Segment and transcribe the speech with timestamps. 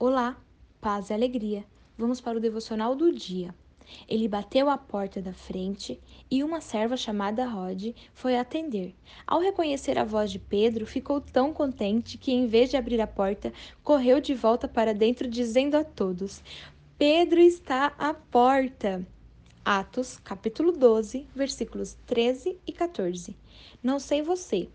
[0.00, 0.40] Olá,
[0.80, 1.64] paz e alegria.
[1.96, 3.52] Vamos para o devocional do dia.
[4.08, 5.98] Ele bateu à porta da frente
[6.30, 8.94] e uma serva chamada Rod foi atender.
[9.26, 13.08] Ao reconhecer a voz de Pedro, ficou tão contente que, em vez de abrir a
[13.08, 16.44] porta, correu de volta para dentro, dizendo a todos:
[16.96, 19.04] Pedro está à porta.
[19.64, 23.36] Atos, capítulo 12, versículos 13 e 14.
[23.82, 24.68] Não sei você,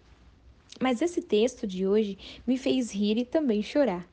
[0.81, 4.11] mas esse texto de hoje me fez rir e também chorar.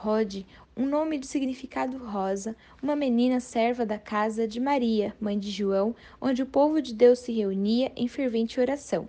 [0.00, 0.44] Rod,
[0.76, 5.92] um nome de significado rosa, uma menina serva da casa de Maria, mãe de João,
[6.20, 9.08] onde o povo de Deus se reunia em fervente oração.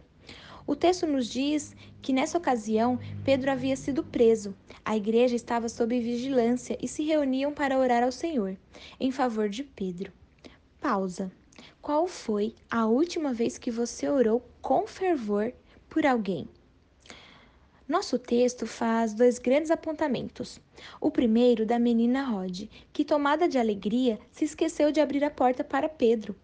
[0.65, 4.55] O texto nos diz que nessa ocasião Pedro havia sido preso.
[4.83, 8.57] A igreja estava sob vigilância e se reuniam para orar ao Senhor
[8.99, 10.11] em favor de Pedro.
[10.81, 11.31] Pausa.
[11.83, 15.53] Qual foi a última vez que você orou com fervor
[15.87, 16.49] por alguém?
[17.89, 20.61] Nosso texto faz dois grandes apontamentos.
[21.01, 25.63] O primeiro da menina Rod, que, tomada de alegria, se esqueceu de abrir a porta
[25.63, 26.35] para Pedro.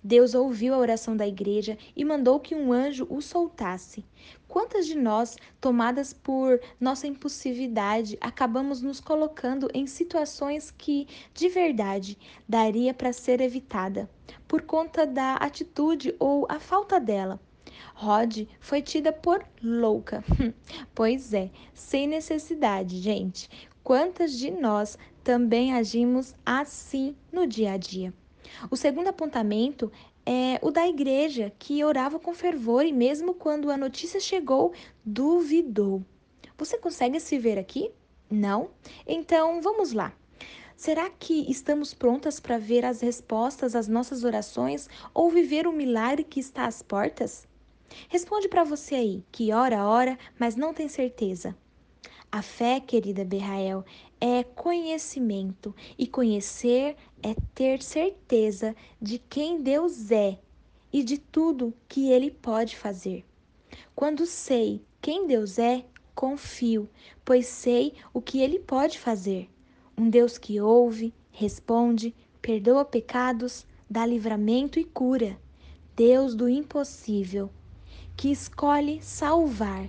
[0.00, 4.04] Deus ouviu a oração da igreja e mandou que um anjo o soltasse.
[4.46, 12.16] Quantas de nós, tomadas por nossa impulsividade, acabamos nos colocando em situações que, de verdade,
[12.48, 14.08] daria para ser evitada,
[14.46, 17.40] por conta da atitude ou a falta dela?
[17.94, 20.24] Rod foi tida por louca.
[20.94, 23.48] pois é, sem necessidade, gente.
[23.82, 28.14] Quantas de nós também agimos assim no dia a dia?
[28.70, 29.90] O segundo apontamento
[30.24, 34.72] é o da igreja, que orava com fervor e, mesmo quando a notícia chegou,
[35.04, 36.04] duvidou.
[36.56, 37.90] Você consegue se ver aqui?
[38.30, 38.70] Não?
[39.06, 40.12] Então vamos lá.
[40.76, 46.24] Será que estamos prontas para ver as respostas às nossas orações ou viver o milagre
[46.24, 47.46] que está às portas?
[48.08, 51.56] Responde para você aí, que ora, ora, mas não tem certeza.
[52.30, 53.84] A fé, querida Berrael,
[54.18, 60.38] é conhecimento e conhecer é ter certeza de quem Deus é
[60.90, 63.24] e de tudo que ele pode fazer.
[63.94, 66.88] Quando sei quem Deus é, confio,
[67.24, 69.50] pois sei o que ele pode fazer.
[69.96, 75.38] Um Deus que ouve, responde, perdoa pecados, dá livramento e cura.
[75.94, 77.50] Deus do impossível
[78.16, 79.88] que escolhe salvar.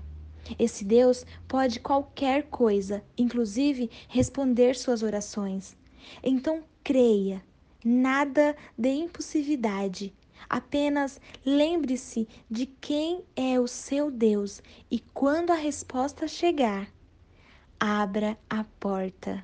[0.59, 5.75] Esse Deus pode qualquer coisa, inclusive responder suas orações.
[6.21, 7.41] Então creia,
[7.83, 10.13] nada de impossibilidade.
[10.49, 14.61] Apenas lembre-se de quem é o seu Deus
[14.91, 16.91] e quando a resposta chegar,
[17.79, 19.43] abra a porta.